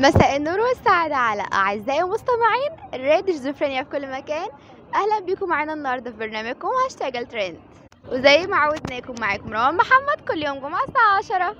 مساء 0.00 0.36
النور 0.36 0.60
والسعادة 0.60 1.16
على 1.16 1.42
أعزائي 1.52 2.02
المستمعين 2.02 2.70
راديو 2.94 3.34
شيزوفرينيا 3.34 3.82
في 3.82 3.90
كل 3.90 4.10
مكان. 4.10 4.48
أهلا 4.94 5.20
بيكم 5.26 5.48
معانا 5.48 5.72
النهاردة 5.72 6.10
في 6.10 6.16
برنامجكم 6.16 6.68
هاشتاج 6.84 7.16
الترند. 7.16 7.60
وزي 8.08 8.46
ما 8.46 8.56
عودناكم 8.56 9.14
معاكم 9.20 9.52
روان 9.52 9.76
محمد 9.76 10.20
كل 10.28 10.42
يوم 10.42 10.58
جمعة 10.58 10.80
الساعة 10.88 11.18
10 11.18 11.56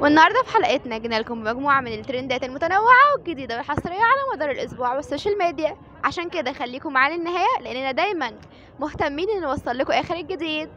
والنهاردة 0.00 0.42
في 0.42 0.54
حلقتنا 0.54 0.98
جينا 0.98 1.20
لكم 1.20 1.44
مجموعة 1.44 1.80
من 1.80 1.92
الترندات 1.92 2.44
المتنوعة 2.44 3.14
والجديدة 3.16 3.56
والحصرية 3.56 4.02
على 4.02 4.20
مدار 4.34 4.50
الأسبوع 4.50 4.94
وال 4.96 5.07
social 5.07 5.38
media. 5.38 5.76
عشان 6.04 6.28
كده 6.30 6.52
خليكم 6.52 6.92
معانا 6.92 7.14
للنهاية 7.14 7.60
لأننا 7.60 7.92
دايما 7.92 8.32
مهتمين 8.80 9.30
إن 9.30 9.40
نوصل 9.40 9.78
لكم 9.78 9.92
آخر 9.92 10.14
الجديد. 10.14 10.70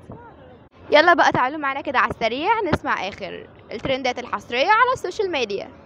يلا 0.91 1.13
بقى 1.13 1.31
تعالوا 1.31 1.59
معانا 1.59 1.81
كده 1.81 1.99
على 1.99 2.11
السريع 2.11 2.61
نسمع 2.61 3.07
آخر 3.07 3.47
الترندات 3.71 4.19
الحصرية 4.19 4.69
على 4.69 4.93
ال 4.93 4.99
social 4.99 5.31
media. 5.31 5.82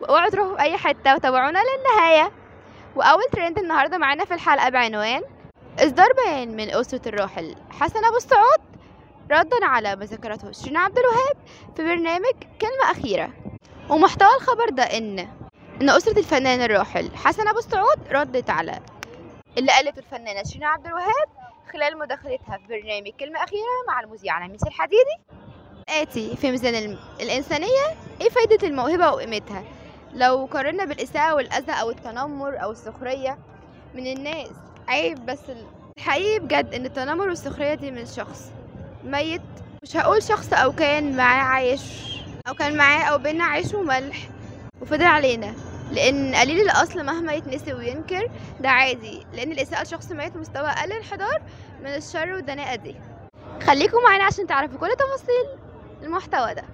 واوعوا 0.00 0.28
تروحوا 0.30 0.56
في 0.56 0.62
أي 0.62 0.76
حتة 0.76 1.14
وتابعونا 1.14 1.58
للنهاية. 1.58 2.32
وأول 2.96 3.24
ترند 3.32 3.58
النهارده 3.58 3.98
معانا 3.98 4.24
في 4.24 4.34
الحلقة 4.34 4.68
بعنوان 4.68 5.22
إصدار 5.78 6.08
بيان 6.12 6.56
من 6.56 6.70
أسرة 6.70 7.08
الراحل 7.08 7.56
حسن 7.70 8.04
أبو 8.04 8.16
السعود 8.16 8.60
ردا 9.30 9.66
على 9.66 9.96
ما 9.96 10.04
ذكرته 10.04 10.52
شيرين 10.52 10.76
عبد 10.76 10.98
الوهاب 10.98 11.36
في 11.76 11.82
برنامج 11.82 12.32
كلمة 12.60 12.90
أخيرة. 12.90 13.30
ومحتوى 13.90 14.28
الخبر 14.36 14.68
ده 14.68 14.82
إن 14.82 15.18
إن 15.82 15.90
أسرة 15.90 16.18
الفنان 16.18 16.62
الراحل 16.62 17.16
حسن 17.16 17.48
أبو 17.48 17.58
السعود 17.58 17.98
ردت 18.12 18.50
على 18.50 18.80
اللي 19.58 19.72
قالته 19.72 19.98
الفنانة 19.98 20.42
شيرين 20.42 20.64
عبد 20.64 20.86
الوهاب 20.86 21.28
خلال 21.72 21.98
مداخلتها 21.98 22.58
في 22.58 22.66
برنامج 22.68 23.10
كلمة 23.20 23.44
أخيرة 23.44 23.84
مع 23.88 24.00
المذيعه 24.00 24.46
نميس 24.46 24.62
الحديدي. 24.66 25.16
آتي 25.88 26.36
في 26.36 26.50
ميزان 26.50 26.98
الإنسانية 27.20 27.96
إيه 28.20 28.28
فايدة 28.28 28.66
الموهبة 28.66 29.10
وقيمتها؟ 29.10 29.64
لو 30.16 30.44
قارنا 30.44 30.84
بالإساءة 30.84 31.34
والأذى 31.34 31.72
أو 31.72 31.90
التنمر 31.90 32.62
أو 32.62 32.70
السخرية 32.72 33.38
من 33.94 34.06
الناس 34.06 34.48
عيب 34.88 35.26
بس 35.26 35.50
ال- 35.50 35.66
الحقيقي 35.98 36.38
بجد 36.38 36.74
إن 36.74 36.86
التنمر 36.86 37.28
والسخرية 37.28 37.74
دي 37.74 37.90
من 37.90 38.06
شخص 38.06 38.50
ميت. 39.04 39.42
مش 39.82 39.96
هقول 39.96 40.22
شخص 40.22 40.52
أو 40.52 40.72
كان 40.72 41.16
معاه 41.16 41.42
عايش 41.44 41.82
أو 42.48 42.54
كان 42.54 42.76
معاه 42.76 43.02
أو 43.04 43.18
بينا 43.18 43.44
عيش 43.44 43.74
وملح 43.74 44.16
وفضل 44.80 45.02
علينا 45.04 45.54
لأن 45.92 46.34
قليل 46.34 46.60
الأصل 46.60 47.04
مهما 47.04 47.32
يتنسي 47.32 47.72
وينكر 47.74 48.30
ده 48.60 48.68
عادي 48.68 49.26
لأن 49.32 49.52
الإساءة 49.52 49.82
لشخص 49.82 50.12
ميت 50.12 50.36
مستوى 50.36 50.68
أقل 50.68 50.92
انحدار 50.92 51.42
من 51.80 51.86
الشر 51.86 52.32
والدناءة 52.32 52.74
دي. 52.76 52.94
خليكم 53.66 53.98
معانا 54.08 54.24
عشان 54.24 54.46
تعرفوا 54.46 54.78
كل 54.78 54.88
تفاصيل 54.96 55.58
المحتوى 56.02 56.54
ده. 56.54 56.64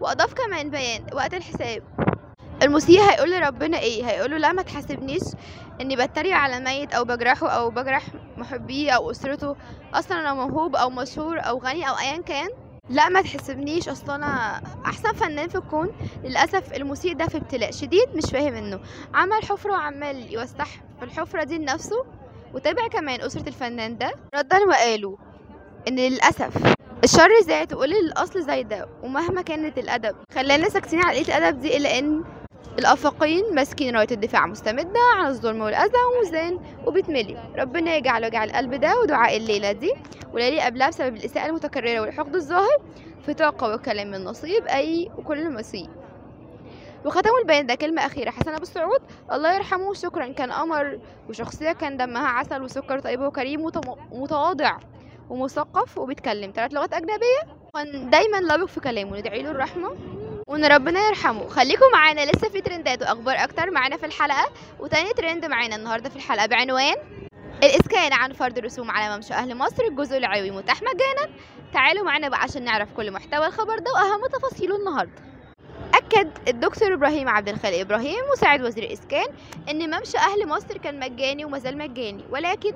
وأضاف 0.00 0.34
كمان 0.34 0.70
بيان 0.70 1.02
وقت 1.12 1.34
الحساب. 1.34 1.82
المسيء 2.62 3.00
هيقول 3.00 3.30
لربنا 3.30 3.78
إيه؟ 3.78 4.04
هيقول 4.06 4.30
له 4.30 4.36
لا 4.38 4.52
ما 4.52 4.62
تحاسبنيش 4.62 5.22
اني 5.80 5.96
بتريق 5.96 6.36
على 6.36 6.60
ميت 6.60 6.92
أو 6.94 7.04
بجرحه 7.04 7.48
أو 7.48 7.70
بجرح 7.70 8.02
محبيه 8.36 8.90
أو 8.90 9.10
اسرته 9.10 9.56
أصلا 9.94 10.20
أنا 10.20 10.34
موهوب 10.34 10.76
أو 10.76 10.90
مشهور 10.90 11.38
أو 11.38 11.58
غني 11.58 11.88
أو 11.88 11.94
ايا 11.94 12.16
كان. 12.22 12.48
لا 12.90 13.08
ما 13.08 13.22
تحسبنيش 13.22 13.88
أصلا 13.88 14.14
أنا 14.14 14.62
احسن 14.86 15.12
فنان 15.12 15.48
في 15.48 15.54
الكون. 15.54 15.90
للأسف 16.24 16.72
المسيء 16.72 17.16
ده 17.16 17.26
في 17.26 17.36
ابتلاء 17.36 17.70
شديد 17.70 18.08
مش 18.14 18.30
فاهم 18.32 18.54
انه 18.54 18.80
عمل 19.14 19.42
حفرة 19.44 19.72
وعمال 19.72 20.32
يوسح 20.32 20.68
في 20.98 21.04
الحفرة 21.04 21.44
دي 21.44 21.58
لنفسه 21.58 22.04
وتابع 22.54 22.88
كمان 22.88 23.20
أسرة 23.20 23.48
الفنان 23.48 23.98
ده. 23.98 24.12
ردا 24.34 24.58
وقالوا 24.68 25.16
إن 25.88 25.96
للأسف 25.96 26.74
الشر 27.04 27.30
زاد 27.42 27.74
وقليل 27.74 28.04
الأصل 28.04 28.42
زايدة 28.42 28.88
ومهما 29.02 29.42
كانت 29.42 29.78
الأدب. 29.78 30.16
خلانا 30.34 30.68
ساكتين 30.68 31.02
على 31.04 31.18
قلة 31.22 31.38
الأدب 31.38 31.60
دي 31.60 31.76
إلا 31.76 31.98
إن 31.98 32.24
الافاقين 32.78 33.54
ماسكين 33.54 33.96
رايه 33.96 34.06
الدفاع 34.10 34.46
مستمدة 34.46 35.00
عن 35.16 35.26
الظلم 35.26 35.60
والاذى 35.60 35.92
وميزان 36.16 36.58
وبتملي 36.86 37.36
ربنا 37.58 37.96
يجعل 37.96 38.24
وجع 38.24 38.44
القلب 38.44 38.74
ده 38.74 39.00
ودعاء 39.00 39.36
الليلة 39.36 39.72
دي 39.72 39.92
وليلي 40.32 40.60
قبلها 40.60 40.88
بسبب 40.88 41.16
الإساءة 41.16 41.46
المتكررة 41.46 42.00
والحقد 42.00 42.34
الظاهر 42.34 42.78
في 43.26 43.34
طاقة 43.34 43.74
وكلام 43.74 44.10
من 44.10 44.24
نصيب 44.24 44.66
أي 44.66 45.10
وكل 45.18 45.50
مسيء. 45.52 45.88
وختموا 47.04 47.38
البيان 47.38 47.66
ده 47.66 47.74
كلمة 47.74 48.06
أخيرة 48.06 48.30
حسن 48.30 48.50
أبو 48.52 48.62
السعود 48.62 49.00
الله 49.32 49.54
يرحمه. 49.54 49.94
شكرا 49.94 50.28
كان 50.28 50.52
قمر 50.52 50.98
وشخصية 51.28 51.72
كان 51.72 51.96
دمها 51.96 52.26
عسل 52.28 52.62
وسكر 52.62 52.98
طيب 52.98 53.20
وكريم 53.20 53.70
ومتواضع 54.12 54.76
ومثقف 55.30 55.98
وبيتكلم. 55.98 56.52
ثلاث 56.56 56.72
لغات 56.72 56.92
أجنبية. 56.92 57.40
كان 57.74 58.10
دايما 58.10 58.36
لابق 58.36 58.64
في 58.64 58.80
كلامه. 58.80 59.18
ندعي 59.18 59.42
له 59.42 59.50
الرحمة. 59.50 59.96
وان 60.50 60.64
ربنا 60.64 61.06
يرحمه. 61.06 61.48
خليكم 61.48 61.84
معانا. 61.92 62.20
لسه 62.20 62.48
في 62.48 62.60
ترندات 62.60 63.02
وأخبار 63.02 63.44
أكتر. 63.44 63.70
معانا 63.70 63.96
في 63.96 64.06
الحلقة. 64.06 64.52
وتاني 64.80 65.12
ترند 65.12 65.44
معانا 65.44 65.76
النهارده 65.76 66.08
في 66.10 66.16
الحلقة. 66.16 66.46
بعنوان 66.46 66.94
الإسكان 67.62 68.12
عن 68.12 68.32
فرض 68.32 68.58
الرسوم 68.58 68.90
على 68.90 69.16
ممشى 69.16 69.34
أهل 69.34 69.56
مصر. 69.56 69.84
الجزء 69.84 70.16
العلوي 70.16 70.50
متاح 70.50 70.82
مجانا. 70.82 71.34
تعالوا 71.72 72.04
معانا 72.04 72.28
بقى 72.28 72.42
عشان 72.42 72.64
نعرف 72.64 72.92
كل 72.92 73.10
محتوى 73.10 73.46
الخبر 73.46 73.78
ده 73.78 73.90
وأهم 73.92 74.26
تفاصيله 74.26 74.76
النهارده. 74.76 75.22
أكد 75.94 76.30
الدكتور 76.48 76.94
إبراهيم 76.94 77.28
عبد 77.28 77.48
الخالق 77.48 77.78
إبراهيم 77.78 78.20
مساعد 78.32 78.62
وزير 78.62 78.84
الإسكان 78.84 79.26
إن 79.70 79.96
ممشى 79.96 80.18
أهل 80.18 80.48
مصر 80.48 80.78
كان 80.78 81.00
مجاني 81.00 81.44
وما 81.44 81.58
زال 81.58 81.78
مجاني. 81.78 82.24
ولكن 82.30 82.74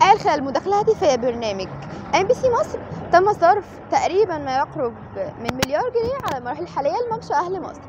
قال 0.00 0.20
خلال 0.20 0.44
مداخلة 0.44 0.80
هاتفية 0.80 1.16
برنامج 1.16 1.68
MBC 2.14 2.50
مصر 2.60 2.78
تم 3.12 3.32
صرف 3.32 3.64
تقريبا 3.90 4.38
ما 4.38 4.56
يقرب 4.56 4.94
من 5.16 5.54
مليار 5.54 5.82
جنيه 5.90 6.18
على 6.24 6.38
المراحل 6.38 6.62
الحالية 6.62 6.96
لممشى 7.10 7.34
أهل 7.34 7.62
مصر. 7.62 7.80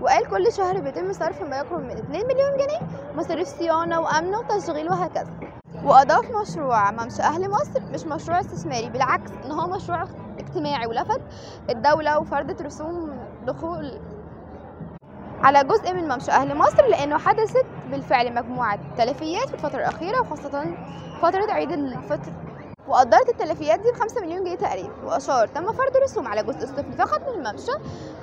وقال 0.00 0.30
كل 0.30 0.52
شهر 0.52 0.80
بيتم 0.80 1.12
صرف 1.12 1.42
ما 1.42 1.56
يقرب 1.58 1.80
من 1.80 1.90
2 1.90 2.26
مليون 2.26 2.56
جنيه 2.56 2.80
مصاريف 3.14 3.48
صيانة 3.48 4.00
وأمن 4.00 4.34
وتشغيل 4.34 4.90
وهكذا. 4.90 5.30
وأضاف 5.84 6.30
مشروع 6.42 6.90
ممشى 6.90 7.22
أهل 7.22 7.50
مصر 7.50 7.80
مش 7.92 8.04
مشروع 8.04 8.40
استثماري 8.40 8.90
بالعكس 8.90 9.30
إن 9.44 9.52
هو 9.52 9.76
مشروع 9.76 10.04
اجتماعي 10.38 10.86
ولفت 10.86 11.20
الدولة 11.70 12.18
وفرضت 12.18 12.62
رسوم 12.62 13.18
دخول 13.46 13.92
على 15.42 15.64
جزء 15.64 15.92
من 15.94 16.08
ممشى 16.08 16.30
أهل 16.30 16.56
مصر 16.56 16.86
لأنه 16.86 17.18
حدثت 17.18 17.66
بالفعل 17.90 18.34
مجموعة 18.34 18.78
تلفيات 18.98 19.48
في 19.48 19.54
الفترة 19.54 19.78
الأخيرة 19.78 20.20
وخاصة 20.20 20.64
فترة 21.22 21.52
عيد 21.52 21.72
الفطر. 21.72 22.32
وقدرت 22.88 23.28
التلفيات 23.28 23.80
دي 23.80 23.90
بخمسة 23.90 24.20
مليون 24.20 24.44
جنيه 24.44 24.56
تقريبا 24.56 24.92
وأشار 25.04 25.46
تم 25.46 25.72
فرض 25.72 25.96
رسوم 26.04 26.28
على 26.28 26.42
جزء 26.42 26.62
السفلي 26.62 26.92
فقط 26.98 27.20
من 27.28 27.34
الممشى. 27.34 27.72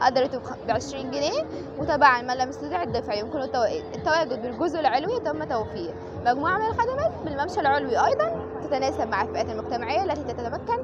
قدرته 0.02 0.40
ب 0.68 0.72
20 0.72 1.12
جنيه 1.12 1.46
وتبعا 1.80 2.22
من 2.22 2.38
لم 2.38 2.50
يستطع 2.50 2.84
الدفع 2.84 3.14
يمكن 3.14 3.42
التواجد 3.42 3.84
التواجد 3.96 4.42
بالجزء 4.42 4.80
العلوي 4.80 5.20
تم 5.20 5.44
توفير. 5.44 5.94
مجموعة 6.26 6.58
من 6.58 6.66
الخدمات 6.66 7.12
بالممشى 7.26 7.60
العلوي 7.60 8.06
أيضا 8.06 8.46
تتناسب 8.64 9.08
مع 9.08 9.22
الفئات 9.22 9.50
المجتمعية 9.50 10.04
التي 10.04 10.34
تتمكن 10.34 10.78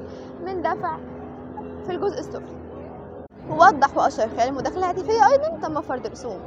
من 0.44 0.62
دفع 0.62 0.96
في 1.86 1.90
الجزء 1.92 2.18
السفلي 2.18 2.64
ووضح 3.50 3.96
وأشار 3.96 4.28
خلال 4.28 4.48
المداخلة 4.48 4.78
الهاتفية 4.90 5.26
أيضا 5.32 5.58
تم 5.62 5.80
فرض 5.80 6.06
رسوم 6.06 6.40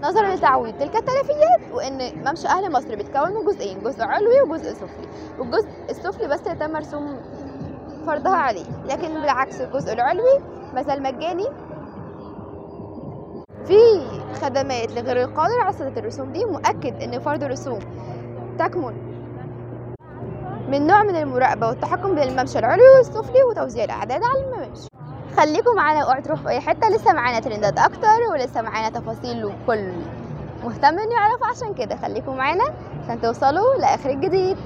نظرا 0.00 0.34
لتعويض 0.34 0.78
تلك 0.78 0.96
التلفيات 0.96 1.60
وإن 1.72 1.98
ممشى 2.28 2.48
أهل 2.48 2.72
مصر 2.72 2.94
بيتكون 2.94 3.34
من 3.34 3.44
جزئين 3.44 3.82
جزء 3.82 4.02
علوي 4.02 4.40
وجزء 4.40 4.72
سفلي. 4.72 5.08
والجزء 5.38 5.68
السفلي 5.90 6.28
بس 6.28 6.42
تم 6.42 6.76
رسوم 6.76 7.20
فرضها 8.06 8.36
عليه 8.36 8.64
لكن 8.86 9.14
بالعكس 9.14 9.60
الجزء 9.60 9.92
العلوي 9.92 10.38
ما 10.74 10.82
زال 10.82 11.02
مجاني. 11.02 11.46
في 13.64 13.78
خدمات 14.42 14.92
لغير 14.92 15.22
القادر 15.22 15.60
على 15.60 15.72
سداد 15.72 15.98
الرسوم 15.98 16.32
دي 16.32 16.44
مؤكد 16.44 17.02
إن 17.02 17.18
فرض 17.20 17.42
الرسوم 17.44 17.78
تكمن 18.58 19.08
من 20.70 20.86
نوع 20.86 21.02
من 21.02 21.16
المراقبة 21.16 21.68
والتحكم 21.68 22.14
بين 22.14 22.28
الممشى 22.28 22.58
العلوي 22.58 22.88
والسفلي 22.96 23.42
وتوزيع 23.42 23.84
الأعداد 23.84 24.20
على 24.22 24.44
المماشي 24.44 24.88
خليكم 25.36 25.76
معانا 25.76 26.00
اوعوا 26.00 26.20
تروحوا 26.20 26.44
في 26.44 26.50
اي 26.50 26.60
حتة. 26.60 26.88
لسه 26.88 27.12
معانا 27.12 27.40
ترندات 27.40 27.78
أكتر 27.78 28.18
ولسه 28.32 28.62
معانا 28.62 28.98
تفاصيل 29.00 29.44
وكل 29.44 29.92
مهتم 30.64 30.98
انه 30.98 31.12
يعرف 31.14 31.44
عشان 31.44 31.74
كده 31.74 31.96
خليكم 31.96 32.36
معانا 32.36 32.64
عشان 33.04 33.20
توصلوا 33.20 33.76
لآخر 33.78 34.10
الجديد. 34.10 34.56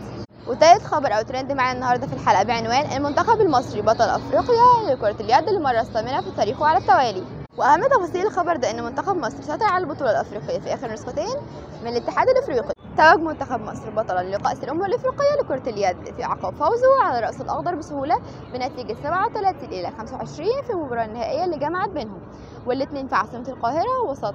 وتالت 0.46 0.82
خبر 0.84 1.12
أو 1.18 1.22
ترند 1.22 1.52
معانا 1.52 1.72
النهارده 1.72 2.06
في 2.06 2.12
الحلقة 2.12 2.42
بعنوان 2.42 2.92
المنتخب 2.96 3.40
المصري 3.40 3.82
بطل 3.82 4.04
افريقيا 4.04 4.94
لكرة 4.94 5.16
اليد 5.20 5.48
للمره 5.48 5.80
الثامنة 5.80 6.20
في 6.20 6.30
تاريخه 6.36 6.66
على 6.66 6.78
التوالي. 6.78 7.24
وأهم 7.56 7.80
تفاصيل 7.82 8.26
الخبر 8.26 8.56
ده 8.56 8.70
إن 8.70 8.84
منتخب 8.84 9.16
مصر 9.16 9.42
سيطر 9.42 9.64
على 9.66 9.84
البطولة 9.84 10.10
الأفريقية 10.10 10.58
في 10.58 10.74
آخر 10.74 10.92
نسختين 10.92 11.36
من 11.82 11.88
الاتحاد 11.88 12.28
الإفريقي. 12.28 12.74
توج 12.96 13.20
منتخب 13.20 13.60
مصر 13.60 13.90
بطلا 13.90 14.22
لكأس 14.22 14.64
الأمم 14.64 14.84
الأفريقية 14.84 15.40
لكرة 15.42 15.70
اليد 15.70 16.14
في 16.16 16.24
عقب 16.24 16.54
فوزه 16.54 17.02
على 17.02 17.20
رأس 17.20 17.40
الأخضر 17.40 17.74
بسهولة 17.74 18.16
بنتيجة 18.52 18.96
37 19.02 19.68
إلى 19.72 19.90
25 19.98 20.48
في 20.66 20.70
المباراة 20.70 21.04
النهائية 21.04 21.44
اللي 21.44 21.58
جمعت 21.58 21.88
بينهم. 21.88 22.20
والاثنين 22.66 23.08
في 23.08 23.14
عاصمة 23.14 23.48
القاهرة 23.48 24.02
وسط 24.08 24.34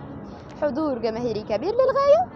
حضور 0.61 0.99
جماهيري 0.99 1.41
كبير 1.41 1.73
للغاية. 1.73 2.27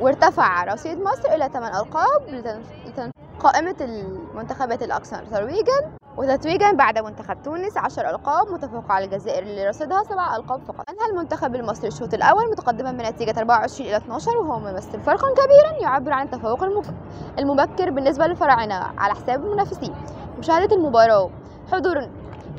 وارتفع 0.00 0.64
رصيد 0.64 0.98
مصر 0.98 1.34
إلى 1.34 1.48
8 1.48 1.80
ألقاب 1.80 2.28
لتن... 2.28 2.62
لتن... 2.86 3.10
قائمة 3.40 3.76
المنتخبات 3.80 4.82
الأكثر 4.82 5.24
ترويجا 5.30 5.97
وتتويجا 6.18 6.72
بعد 6.72 6.98
منتخب 6.98 7.42
تونس 7.42 7.76
عشر 7.76 8.10
ألقاب 8.10 8.48
متفوقة 8.52 8.92
على 8.94 9.04
الجزائر 9.04 9.42
اللي 9.42 9.68
رصدها 9.68 10.02
سبع 10.02 10.36
ألقاب 10.36 10.60
فقط. 10.60 10.90
أنهى 10.90 11.10
المنتخب 11.10 11.54
المصري 11.54 11.88
الشوط 11.88 12.14
الأول 12.14 12.50
متقدما 12.50 12.92
بنتيجة 12.92 13.34
24 13.38 13.88
إلى 13.88 13.96
12 13.96 14.36
وهو 14.36 14.58
ممثل 14.58 15.00
فرقا 15.00 15.28
كبيرا 15.30 15.82
يعبر 15.82 16.12
عن 16.12 16.26
التفوق 16.26 16.62
المبكر 17.38 17.90
بالنسبة 17.90 18.26
للفراعنة 18.26 18.74
على 18.74 19.14
حساب 19.14 19.44
المنافسين. 19.44 19.94
مشاهدة 20.38 20.76
المباراة 20.76 21.30
حضور 21.72 22.08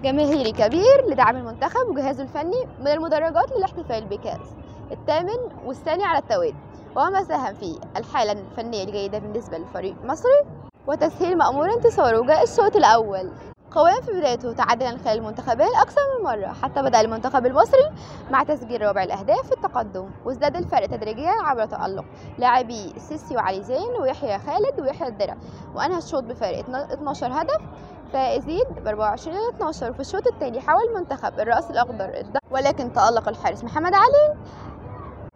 جماهيري 0.03 0.51
كبير 0.51 1.05
لدعم 1.07 1.37
المنتخب 1.37 1.89
وجهازه 1.89 2.23
الفني 2.23 2.65
من 2.79 2.87
المدرجات 2.87 3.51
للاحتفال 3.57 4.05
بكأس 4.05 4.55
الثامن 4.91 5.65
والثاني 5.65 6.03
على 6.03 6.19
التوالي. 6.19 6.55
وما 6.95 7.23
ساهم 7.23 7.53
في 7.53 7.79
الحالة 7.97 8.31
الفنية 8.31 8.83
الجيدة 8.83 9.19
بالنسبة 9.19 9.57
للفريق 9.57 9.95
المصري 10.03 10.58
وتسهيل 10.89 11.37
مأمور 11.37 11.73
انتصاره 11.73 12.25
جاء 12.25 12.43
الشوط 12.43 12.75
الأول. 12.75 13.31
قويا 13.71 14.01
في 14.01 14.11
بدايته 14.11 14.53
تعادلا 14.53 14.97
خلال 14.97 15.17
المنتخبين 15.17 15.67
أكثر 15.81 16.01
من 16.17 16.23
مرة 16.23 16.53
حتى 16.63 16.81
بدأ 16.81 17.01
المنتخب 17.01 17.45
المصري 17.45 17.91
مع 18.31 18.43
تسجيل 18.43 18.81
ربع 18.81 19.03
الأهداف 19.03 19.47
في 19.47 19.51
التقدم 19.51 20.09
وازداد 20.25 20.55
الفرق 20.55 20.85
تدريجيا 20.85 21.31
عبر 21.31 21.65
تألق 21.65 22.05
لاعبي 22.37 22.93
سيسي 22.97 23.35
وعلي 23.35 23.63
زين 23.63 24.01
ويحيى 24.01 24.39
خالد 24.39 24.79
ويحيى 24.79 25.07
الدرع. 25.07 25.37
وأنهى 25.75 25.97
الشوط 25.97 26.23
بفارق 26.23 26.59
12 26.59 27.41
هدف 27.41 27.61
فيزيد 28.11 28.65
ب 28.83 28.87
24 28.87 29.37
إلى 29.37 29.49
12 29.49 29.93
في 29.93 29.99
الشوط 29.99 30.27
الثاني 30.27 30.59
حاول 30.59 30.83
المنتخب 30.89 31.39
الرأس 31.39 31.71
الأخضر 31.71 32.23
ولكن 32.51 32.93
تألق 32.93 33.29
الحارس 33.29 33.63
محمد 33.63 33.93
علي 33.93 34.37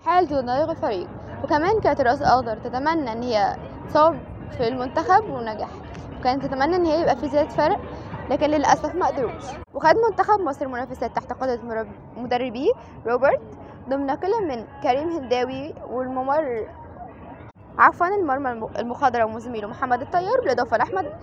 حال 0.06 0.28
تناغ 0.28 0.72
الفريق 0.72 1.08
وكمان 1.44 1.80
كانت 1.80 2.00
الرأس 2.00 2.22
الأخضر 2.22 2.58
تتمنى 2.58 3.12
إن 3.12 3.24
هي 3.24 3.56
تصاب 3.90 4.33
في 4.58 4.68
المنتخب 4.68 5.30
ونجح 5.30 5.68
وكانت 6.20 6.46
تتمنى 6.46 6.76
إن 6.76 6.86
هي 6.86 7.02
يبقى 7.02 7.18
في 7.18 7.30
زيادة 7.30 7.50
فرق 7.50 7.80
لكن 8.30 8.46
للأسف 8.50 8.96
ما 8.96 9.08
قدروش. 9.08 9.44
وخد 9.74 9.96
منتخب 10.10 10.40
مصر 10.40 10.68
منافسات 10.68 11.16
تحت 11.16 11.34
قيادة 11.34 11.88
مدربيه 12.18 12.72
روبرت 13.08 13.42
ضمن 13.90 14.16
كل 14.16 14.48
من 14.48 14.66
كريم 14.84 15.10
هنداوي 15.10 15.74
والممر 15.90 16.68
عفوا 17.78 18.08
المرمى 18.08 18.52
المخضرم 18.80 19.36
وزميله 19.36 19.68
محمد 19.68 20.02
الطيار 20.02 20.42
بالإضافة 20.42 20.78
لأحمد 20.78 21.14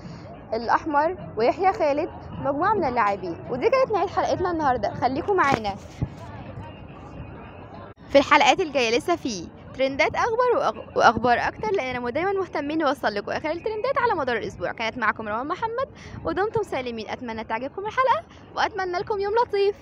الأحمر 0.54 1.16
ويحيى 1.36 1.72
خالد 1.72 2.10
مجموعة 2.40 2.74
من 2.74 2.84
اللاعبين. 2.84 3.36
ودي 3.50 3.70
كانت 3.70 3.92
نهاية 3.92 4.08
حلقتنا 4.08 4.50
النهاردة. 4.50 4.94
خليكم 4.94 5.36
معانا. 5.36 5.74
في 8.08 8.18
الحلقات 8.18 8.60
الجاية 8.60 8.98
لسه 8.98 9.16
في 9.16 9.48
ترندات 9.80 10.14
أخبار 10.14 10.74
وأخبار 10.96 11.38
أكتر 11.38 11.70
لاننا 11.72 12.10
دايما 12.10 12.32
مهتمين 12.32 12.78
نوصل 12.78 13.14
لكم 13.14 13.30
آخر 13.32 13.50
الترندات 13.50 13.98
على 13.98 14.14
مدار 14.14 14.36
الأسبوع. 14.36 14.72
كانت 14.72 14.98
معكم 14.98 15.28
روان 15.28 15.46
محمد 15.46 15.88
ودمتم 16.24 16.62
سالمين. 16.62 17.10
أتمنى 17.10 17.44
تعجبكم 17.44 17.86
الحلقة 17.86 18.24
وأتمنى 18.56 18.98
لكم 18.98 19.20
يوم 19.20 19.34
لطيف. 19.34 19.74